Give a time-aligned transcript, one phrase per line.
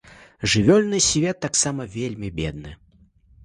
[0.53, 2.77] Жывёльны свет таксама вельмі бедны.